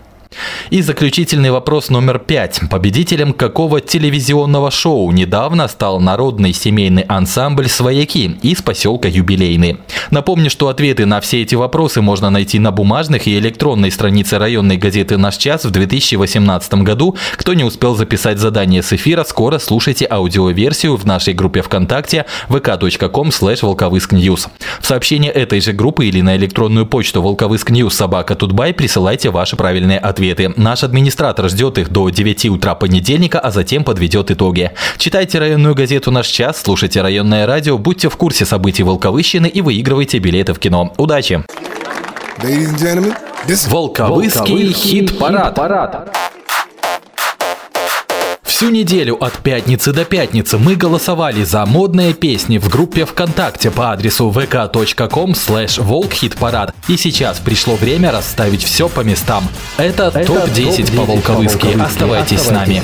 И 0.70 0.82
заключительный 0.82 1.50
вопрос 1.50 1.90
номер 1.90 2.18
пять. 2.18 2.60
Победителем 2.70 3.32
какого 3.32 3.80
телевизионного 3.80 4.70
шоу 4.70 5.10
недавно 5.12 5.68
стал 5.68 6.00
народный 6.00 6.52
семейный 6.52 7.02
ансамбль 7.02 7.68
«Свояки» 7.68 8.36
из 8.42 8.62
поселка 8.62 9.08
Юбилейный? 9.08 9.78
Напомню, 10.10 10.50
что 10.50 10.68
ответы 10.68 11.06
на 11.06 11.20
все 11.20 11.42
эти 11.42 11.54
вопросы 11.54 12.02
можно 12.02 12.30
найти 12.30 12.58
на 12.58 12.70
бумажных 12.70 13.26
и 13.26 13.38
электронной 13.38 13.90
странице 13.90 14.38
районной 14.38 14.76
газеты 14.76 15.16
«Наш 15.16 15.36
час» 15.36 15.64
в 15.64 15.70
2018 15.70 16.74
году. 16.74 17.16
Кто 17.36 17.54
не 17.54 17.64
успел 17.64 17.94
записать 17.94 18.38
задание 18.38 18.82
с 18.82 18.92
эфира, 18.92 19.24
скоро 19.24 19.58
слушайте 19.58 20.06
аудиоверсию 20.10 20.96
в 20.96 21.04
нашей 21.06 21.34
группе 21.34 21.62
ВКонтакте 21.62 22.26
vk.com 22.48 23.28
slash 23.28 23.60
волковыскньюз. 23.62 24.48
В 24.80 24.86
сообщение 24.86 25.30
этой 25.30 25.60
же 25.60 25.72
группы 25.72 26.06
или 26.06 26.20
на 26.20 26.36
электронную 26.36 26.86
почту 26.86 27.22
волковыскньюз 27.22 27.94
собака 27.94 28.34
тутбай 28.34 28.74
присылайте 28.74 29.30
ваши 29.30 29.56
правильные 29.56 29.98
ответы. 29.98 30.25
Наш 30.56 30.84
администратор 30.84 31.48
ждет 31.48 31.78
их 31.78 31.90
до 31.90 32.08
9 32.08 32.46
утра 32.46 32.74
понедельника, 32.74 33.38
а 33.38 33.50
затем 33.50 33.84
подведет 33.84 34.30
итоги. 34.30 34.72
Читайте 34.98 35.38
районную 35.38 35.74
газету 35.74 36.10
«Наш 36.10 36.26
час», 36.26 36.60
слушайте 36.62 37.02
районное 37.02 37.46
радио, 37.46 37.78
будьте 37.78 38.08
в 38.08 38.16
курсе 38.16 38.44
событий 38.44 38.82
Волковыщины 38.82 39.46
и 39.46 39.60
выигрывайте 39.60 40.18
билеты 40.18 40.52
в 40.52 40.58
кино. 40.58 40.92
Удачи! 40.96 41.44
Волковыский 43.68 44.72
хит-парад. 44.72 46.25
Всю 48.56 48.70
неделю 48.70 49.22
от 49.22 49.34
пятницы 49.34 49.92
до 49.92 50.06
пятницы 50.06 50.56
мы 50.56 50.76
голосовали 50.76 51.44
за 51.44 51.66
модные 51.66 52.14
песни 52.14 52.56
в 52.56 52.70
группе 52.70 53.04
ВКонтакте 53.04 53.70
по 53.70 53.92
адресу 53.92 54.30
vk.com 54.30 55.32
slash 55.32 55.78
волкхитпарад. 55.78 56.74
И 56.88 56.96
сейчас 56.96 57.38
пришло 57.38 57.74
время 57.74 58.12
расставить 58.12 58.64
все 58.64 58.88
по 58.88 59.00
местам. 59.00 59.44
Это, 59.76 60.10
топ-10 60.10 60.96
по 60.96 61.02
волковыски. 61.02 61.78
Оставайтесь 61.78 62.40
с 62.40 62.50
нами. 62.50 62.82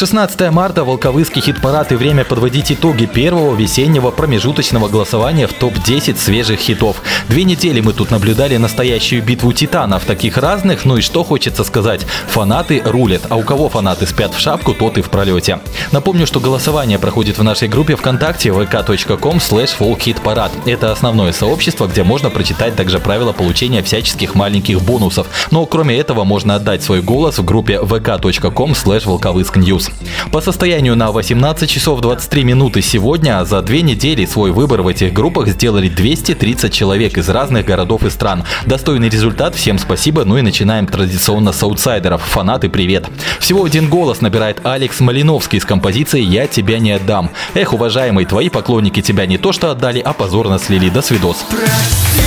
16 0.00 0.50
марта 0.50 0.82
Волковыский 0.82 1.42
хит-парад 1.42 1.92
и 1.92 1.94
время 1.94 2.24
подводить 2.24 2.72
итоги 2.72 3.04
первого 3.04 3.54
весеннего 3.54 4.10
промежуточного 4.10 4.88
голосования 4.88 5.46
в 5.46 5.52
топ-10 5.52 6.16
свежих 6.16 6.58
хитов. 6.58 7.02
Две 7.28 7.44
недели 7.44 7.82
мы 7.82 7.92
тут 7.92 8.10
наблюдали 8.10 8.56
настоящую 8.56 9.22
битву 9.22 9.52
титанов, 9.52 10.06
таких 10.06 10.38
разных, 10.38 10.86
ну 10.86 10.96
и 10.96 11.02
что 11.02 11.22
хочется 11.22 11.64
сказать, 11.64 12.06
фанаты 12.28 12.80
рулят, 12.82 13.20
а 13.28 13.36
у 13.36 13.42
кого 13.42 13.68
фанаты 13.68 14.06
спят 14.06 14.32
в 14.32 14.40
шапку, 14.40 14.72
тот 14.72 14.96
и 14.96 15.02
в 15.02 15.10
пролете. 15.10 15.60
Напомню, 15.92 16.26
что 16.26 16.40
голосование 16.40 16.98
проходит 16.98 17.36
в 17.36 17.42
нашей 17.42 17.68
группе 17.68 17.94
ВКонтакте 17.94 18.48
vk.com 18.48 19.36
slash 19.36 19.76
folkhitparad. 19.78 20.50
Это 20.64 20.92
основное 20.92 21.32
сообщество, 21.32 21.86
где 21.86 22.04
можно 22.04 22.30
прочитать 22.30 22.74
также 22.74 23.00
правила 23.00 23.34
получения 23.34 23.82
всяческих 23.82 24.34
маленьких 24.34 24.80
бонусов. 24.80 25.26
Но 25.50 25.66
кроме 25.66 25.98
этого 25.98 26.24
можно 26.24 26.54
отдать 26.54 26.82
свой 26.82 27.02
голос 27.02 27.38
в 27.38 27.44
группе 27.44 27.74
vk.com 27.74 28.72
slash 28.72 29.04
волковыскньюз. 29.04 29.89
По 30.32 30.40
состоянию 30.40 30.96
на 30.96 31.10
18 31.10 31.68
часов 31.68 32.00
23 32.00 32.44
минуты 32.44 32.82
сегодня 32.82 33.44
за 33.44 33.62
две 33.62 33.82
недели 33.82 34.24
свой 34.26 34.52
выбор 34.52 34.82
в 34.82 34.88
этих 34.88 35.12
группах 35.12 35.48
сделали 35.48 35.88
230 35.88 36.72
человек 36.72 37.18
из 37.18 37.28
разных 37.28 37.64
городов 37.66 38.04
и 38.04 38.10
стран. 38.10 38.44
Достойный 38.66 39.08
результат, 39.08 39.54
всем 39.54 39.78
спасибо, 39.78 40.24
ну 40.24 40.38
и 40.38 40.42
начинаем 40.42 40.86
традиционно 40.86 41.52
с 41.52 41.62
аутсайдеров. 41.62 42.22
Фанаты, 42.22 42.68
привет! 42.68 43.08
Всего 43.40 43.64
один 43.64 43.88
голос 43.88 44.20
набирает 44.20 44.64
Алекс 44.64 45.00
Малиновский 45.00 45.60
с 45.60 45.64
композицией 45.64 46.24
«Я 46.24 46.46
тебя 46.46 46.78
не 46.78 46.92
отдам». 46.92 47.30
Эх, 47.54 47.72
уважаемый, 47.72 48.24
твои 48.24 48.48
поклонники 48.48 49.02
тебя 49.02 49.26
не 49.26 49.38
то 49.38 49.52
что 49.52 49.70
отдали, 49.70 50.00
а 50.00 50.12
позорно 50.12 50.58
слили. 50.58 50.90
До 50.90 51.02
свидос. 51.02 51.44
Прости, 51.48 52.19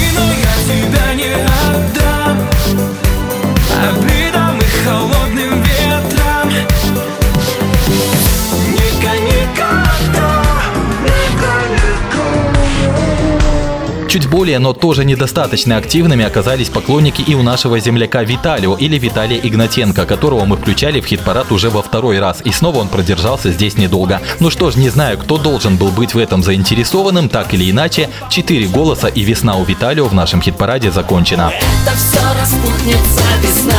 Чуть 14.14 14.30
более, 14.30 14.60
но 14.60 14.74
тоже 14.74 15.06
недостаточно 15.06 15.76
активными 15.76 16.24
оказались 16.24 16.70
поклонники 16.70 17.24
и 17.24 17.34
у 17.34 17.42
нашего 17.42 17.80
земляка 17.80 18.22
Виталио 18.22 18.76
или 18.76 19.00
Виталия 19.00 19.40
Игнатенко, 19.40 20.06
которого 20.06 20.46
мы 20.46 20.56
включали 20.56 21.02
в 21.02 21.08
хит-парад 21.08 21.52
уже 21.52 21.72
во 21.72 21.82
второй 21.82 22.20
раз. 22.20 22.40
И 22.46 22.52
снова 22.52 22.78
он 22.78 22.90
продержался 22.90 23.52
здесь 23.52 23.76
недолго. 23.76 24.22
Ну 24.40 24.52
что 24.52 24.70
ж, 24.70 24.76
не 24.76 24.90
знаю, 24.90 25.18
кто 25.18 25.40
должен 25.40 25.78
был 25.78 25.88
быть 25.88 26.14
в 26.14 26.20
этом 26.20 26.44
заинтересованным, 26.44 27.28
так 27.28 27.56
или 27.56 27.72
иначе, 27.72 28.08
4 28.30 28.68
голоса 28.68 29.08
и 29.08 29.24
весна 29.24 29.56
у 29.56 29.66
Виталио 29.66 30.06
в 30.06 30.14
нашем 30.14 30.44
хит-параде 30.44 30.92
закончена. 30.92 31.52
Это 31.82 31.98
все 31.98 32.20
распутница 32.40 33.24
весна, 33.42 33.74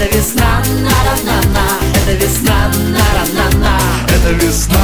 Это 0.00 0.16
весна, 0.16 0.62
на-ра-на-на 2.88 3.78
Это 4.08 4.32
весна, 4.32 4.81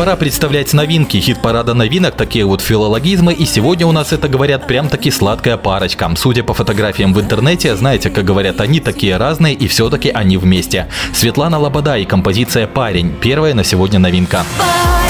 Пора 0.00 0.16
представлять 0.16 0.72
новинки 0.72 1.18
хит-парада 1.18 1.74
новинок, 1.74 2.14
такие 2.14 2.46
вот 2.46 2.62
филологизмы, 2.62 3.34
и 3.34 3.44
сегодня 3.44 3.86
у 3.86 3.92
нас 3.92 4.14
это 4.14 4.28
говорят 4.28 4.66
прям 4.66 4.88
таки 4.88 5.10
сладкая 5.10 5.58
парочка. 5.58 6.10
Судя 6.16 6.42
по 6.42 6.54
фотографиям 6.54 7.12
в 7.12 7.20
интернете, 7.20 7.76
знаете, 7.76 8.08
как 8.08 8.24
говорят, 8.24 8.62
они 8.62 8.80
такие 8.80 9.18
разные, 9.18 9.52
и 9.52 9.68
все-таки 9.68 10.08
они 10.08 10.38
вместе. 10.38 10.88
Светлана 11.12 11.58
Лобода 11.58 11.98
и 11.98 12.06
композиция 12.06 12.66
«Парень»– 12.66 13.14
первая 13.20 13.52
на 13.52 13.62
сегодня 13.62 13.98
новинка. 13.98 14.46
Парень, 14.58 15.09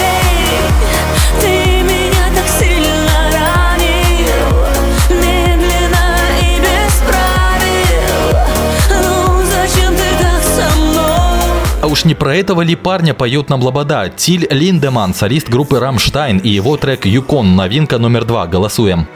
уж 12.00 12.04
не 12.06 12.14
про 12.14 12.34
этого 12.34 12.62
ли 12.62 12.76
парня 12.76 13.12
поет 13.12 13.50
нам 13.50 13.62
Лобода? 13.62 14.08
Тиль 14.08 14.46
Линдеман, 14.50 15.12
солист 15.12 15.50
группы 15.50 15.78
Рамштайн 15.78 16.38
и 16.38 16.48
его 16.48 16.78
трек 16.78 17.04
«Юкон», 17.04 17.56
новинка 17.56 17.98
номер 17.98 18.24
два. 18.24 18.46
Голосуем. 18.46 19.06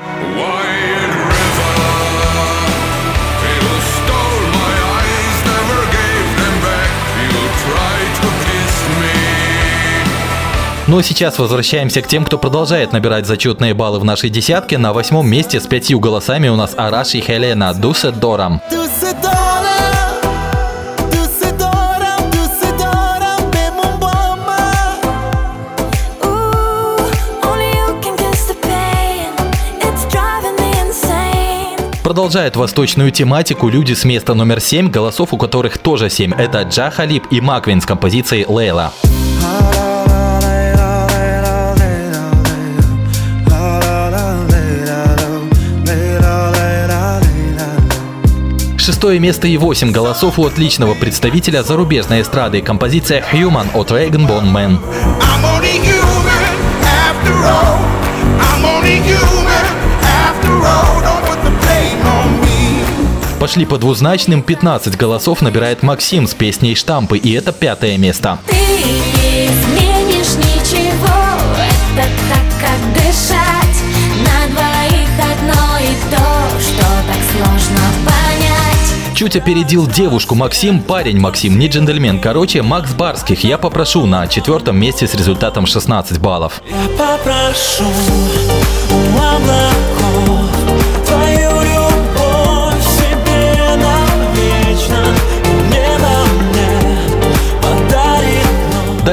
Ну 10.86 10.98
а 10.98 11.02
сейчас 11.02 11.38
возвращаемся 11.38 12.02
к 12.02 12.06
тем, 12.06 12.26
кто 12.26 12.36
продолжает 12.36 12.92
набирать 12.92 13.26
зачетные 13.26 13.72
баллы 13.72 13.98
в 13.98 14.04
нашей 14.04 14.28
десятке. 14.28 14.76
На 14.76 14.92
восьмом 14.92 15.26
месте 15.26 15.58
с 15.58 15.66
пятью 15.66 16.00
голосами 16.00 16.48
у 16.48 16.56
нас 16.56 16.74
Араш 16.76 17.14
и 17.14 17.20
Хелена 17.22 17.72
Дуседором. 17.72 18.60
Dulcedora, 18.70 18.84
Dulcedora, 18.84 19.43
insane. 32.14 32.24
Продолжает 32.24 32.54
восточную 32.54 33.10
тематику 33.10 33.68
люди 33.68 33.92
с 33.92 34.04
места 34.04 34.34
номер 34.34 34.60
7, 34.60 34.88
голосов 34.88 35.32
у 35.32 35.36
которых 35.36 35.78
тоже 35.78 36.08
7. 36.08 36.32
Это 36.32 36.62
Джа 36.62 36.90
Халиб 36.90 37.26
и 37.32 37.40
Маквин 37.40 37.80
с 37.80 37.86
композицией 37.86 38.46
«Лейла». 38.46 38.92
Шестое 48.78 49.18
место 49.18 49.48
и 49.48 49.56
8 49.56 49.90
голосов 49.90 50.38
у 50.38 50.46
отличного 50.46 50.94
представителя 50.94 51.62
зарубежной 51.62 52.20
эстрады. 52.20 52.62
Композиция 52.62 53.24
«Human» 53.32 53.66
от 53.74 53.90
Reagan 53.90 54.28
Bone 54.28 54.52
Man. 54.52 54.78
I'm 55.20 55.44
only 55.44 55.80
human 55.82 56.44
after 56.84 57.34
all. 57.44 57.80
I'm 58.38 58.64
only 58.64 59.00
human 59.02 59.43
Пошли 63.44 63.66
по 63.66 63.76
двузначным, 63.76 64.42
15 64.42 64.96
голосов 64.96 65.42
набирает 65.42 65.82
Максим 65.82 66.26
с 66.26 66.32
песней 66.32 66.74
«Штампы», 66.74 67.18
и 67.18 67.30
это 67.32 67.52
пятое 67.52 67.98
место. 67.98 68.38
Ты 68.46 68.54
не 68.54 69.48
изменишь 69.48 70.36
ничего, 70.38 71.12
это 71.94 72.08
так, 72.30 72.46
как 72.58 72.94
дышать 72.94 73.82
На 74.24 74.48
двоих 74.50 75.10
одно 75.20 75.78
и 75.78 75.92
то, 76.10 76.58
что 76.58 76.86
так 77.06 77.20
сложно 77.36 77.80
понять 78.06 79.14
Чуть 79.14 79.36
опередил 79.36 79.86
девушку 79.86 80.34
Максим, 80.34 80.80
парень 80.80 81.20
Максим, 81.20 81.58
не 81.58 81.68
джентльмен. 81.68 82.20
Короче, 82.20 82.62
Макс 82.62 82.94
Барских 82.94 83.44
я 83.44 83.58
попрошу 83.58 84.06
на 84.06 84.26
четвертом 84.26 84.78
месте 84.78 85.06
с 85.06 85.14
результатом 85.14 85.66
16 85.66 86.18
баллов. 86.18 86.62
Я 86.70 86.88
попрошу 86.96 87.84
у 88.88 89.93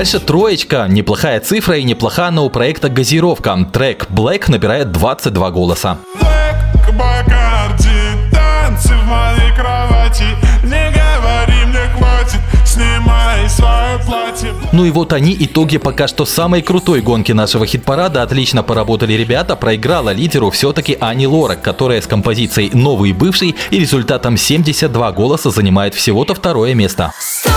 Дальше 0.01 0.19
троечка, 0.19 0.87
неплохая 0.89 1.39
цифра 1.41 1.77
и 1.77 1.83
неплоха, 1.83 2.31
но 2.31 2.43
у 2.43 2.49
проекта 2.49 2.89
газировка. 2.89 3.55
Трек 3.71 4.07
Black 4.09 4.49
набирает 4.49 4.91
22 4.91 5.51
голоса. 5.51 5.99
Black 6.19 6.97
Bacardi, 6.97 8.31
танцы 8.31 8.95
в 8.95 9.05
моей 9.05 9.55
кровати. 9.55 10.23
Не 10.63 10.91
говори 10.91 11.65
мне 11.67 11.87
хватит, 11.95 12.39
снимай 12.65 13.47
свое 13.47 13.99
платье. 14.03 14.55
Ну 14.71 14.85
и 14.85 14.89
вот 14.89 15.13
они, 15.13 15.37
итоги 15.39 15.77
пока 15.77 16.07
что 16.07 16.25
самой 16.25 16.63
крутой 16.63 17.01
гонки 17.01 17.31
нашего 17.31 17.67
хит-парада. 17.67 18.23
Отлично 18.23 18.63
поработали 18.63 19.13
ребята, 19.13 19.55
проиграла 19.55 20.09
лидеру 20.13 20.49
все-таки 20.49 20.97
Ани 20.99 21.27
Лорак, 21.27 21.61
которая 21.61 22.01
с 22.01 22.07
композицией 22.07 22.71
«Новый 22.73 23.11
и 23.11 23.13
бывший» 23.13 23.55
и 23.69 23.79
результатом 23.79 24.35
72 24.35 25.11
голоса 25.11 25.51
занимает 25.51 25.93
всего-то 25.93 26.33
второе 26.33 26.73
место. 26.73 27.13
Стоп, 27.19 27.51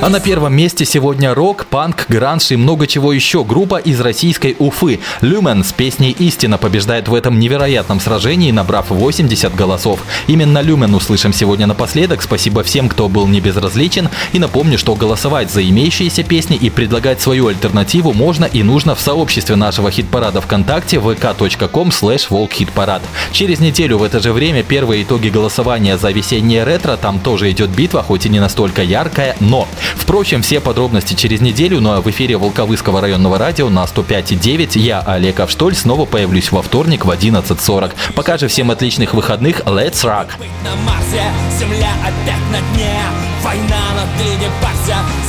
А 0.00 0.10
на 0.10 0.20
первом 0.20 0.54
месте 0.54 0.84
сегодня 0.84 1.34
рок, 1.34 1.66
панк, 1.66 2.06
гранж 2.08 2.52
и 2.52 2.56
много 2.56 2.86
чего 2.86 3.12
еще. 3.12 3.42
Группа 3.42 3.78
из 3.78 4.00
российской 4.00 4.54
Уфы. 4.60 5.00
Люмен 5.22 5.64
с 5.64 5.72
песней 5.72 6.12
«Истина» 6.12 6.56
побеждает 6.56 7.08
в 7.08 7.14
этом 7.14 7.40
невероятном 7.40 7.98
сражении, 7.98 8.52
набрав 8.52 8.90
80 8.90 9.56
голосов. 9.56 9.98
Именно 10.28 10.60
Люмен 10.60 10.94
услышим 10.94 11.32
сегодня 11.32 11.66
напоследок. 11.66 12.22
Спасибо 12.22 12.62
всем, 12.62 12.88
кто 12.88 13.08
был 13.08 13.26
не 13.26 13.40
безразличен. 13.40 14.08
И 14.32 14.38
напомню, 14.38 14.78
что 14.78 14.94
голосовать 14.94 15.50
за 15.50 15.68
имеющиеся 15.68 16.22
песни 16.22 16.56
и 16.56 16.70
предлагать 16.70 17.20
свою 17.20 17.48
альтернативу 17.48 18.12
можно 18.12 18.44
и 18.44 18.62
нужно 18.62 18.94
в 18.94 19.00
сообществе 19.00 19.56
нашего 19.56 19.90
хит-парада 19.90 20.40
ВКонтакте 20.40 20.98
vk.com 20.98 21.88
slash 21.88 22.26
волкхитпарад. 22.30 23.02
Через 23.32 23.58
неделю 23.58 23.98
в 23.98 24.04
это 24.04 24.20
же 24.20 24.32
время 24.32 24.62
первые 24.62 25.02
итоги 25.02 25.28
голосования 25.28 25.98
за 25.98 26.12
весеннее 26.12 26.62
ретро. 26.62 26.96
Там 26.96 27.18
тоже 27.18 27.50
идет 27.50 27.70
битва, 27.70 28.04
хоть 28.04 28.26
и 28.26 28.28
не 28.28 28.38
настолько 28.38 28.84
яркая, 28.84 29.34
но. 29.40 29.66
Впрочем, 29.96 30.42
все 30.42 30.60
подробности 30.60 31.14
через 31.14 31.40
неделю, 31.40 31.80
ну 31.80 31.92
а 31.92 32.00
в 32.00 32.10
эфире 32.10 32.36
Волковыского 32.36 33.00
районного 33.00 33.38
радио 33.38 33.68
на 33.68 33.84
105,9 33.84 34.78
я, 34.78 35.00
Олег 35.00 35.40
Авштоль, 35.40 35.74
снова 35.74 36.04
появлюсь 36.04 36.50
во 36.52 36.62
вторник 36.62 37.04
в 37.04 37.10
11.40. 37.10 37.92
Пока 38.14 38.38
же 38.38 38.48
всем 38.48 38.70
отличных 38.70 39.14
выходных, 39.14 39.60
let's 39.60 40.04
rock! 40.04 40.28
На 40.64 40.74
Марсе, 40.84 41.24
земля 41.58 41.90
опять 42.02 42.50
на 42.50 42.74
дне. 42.74 43.00
Война, 43.42 43.80
но 43.94 44.02
ты 44.18 44.28
не 44.36 44.48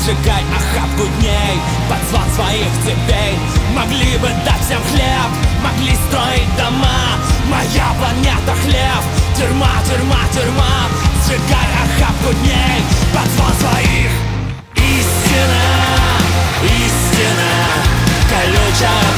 сжигай 0.10 0.44
охапку 0.56 1.06
дней. 1.20 1.60
Под 1.90 2.00
своих 2.34 2.68
цепей. 2.84 3.38
Могли 3.76 4.18
бы 4.18 4.28
дать 4.46 4.62
всем 4.66 4.82
хлеб, 4.92 5.30
могли 5.64 5.96
строить 6.08 6.56
дома. 6.58 7.20
Моя 7.50 7.94
планета 8.00 8.54
хлеб, 8.64 9.04
тюрьма, 9.38 9.72
тюрьма, 9.88 10.22
тюрьма. 10.34 10.88
Сжигай 11.26 11.70
охапку 11.84 12.34
дней. 12.42 12.82
Под 13.14 13.30
звон 13.32 13.54
своих 13.60 14.29
Истина, 14.92 15.62
истина. 16.64 17.50
Колючая 18.28 19.09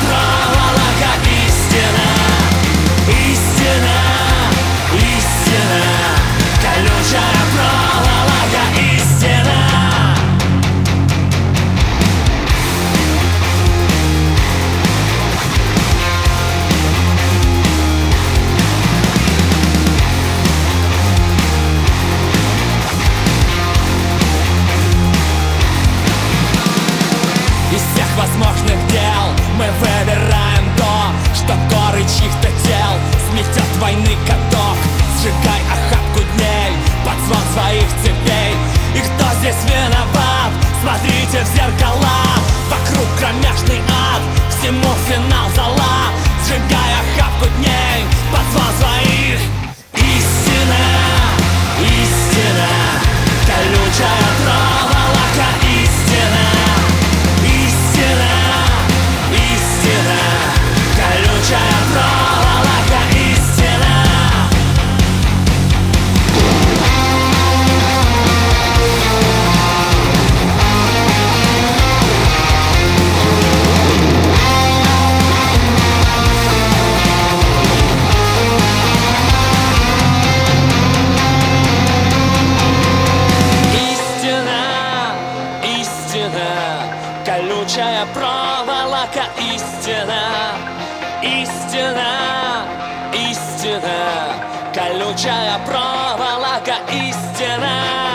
века 89.12 89.26
истина, 89.38 90.56
истина, 91.22 92.66
истина, 93.14 94.36
колючая 94.74 95.60
проволока 95.66 96.76
истина. 96.90 98.11